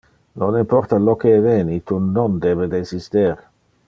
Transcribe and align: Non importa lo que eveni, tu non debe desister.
Non 0.43 0.53
importa 0.63 1.01
lo 1.07 1.13
que 1.21 1.29
eveni, 1.39 1.77
tu 1.87 1.95
non 2.15 2.31
debe 2.45 2.65
desister. 2.77 3.35